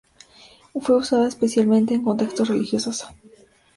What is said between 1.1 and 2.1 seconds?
especialmente en